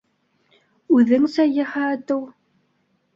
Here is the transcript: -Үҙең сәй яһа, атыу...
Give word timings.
-Үҙең 0.95 1.27
сәй 1.33 1.51
яһа, 1.57 1.83
атыу... 1.99 2.25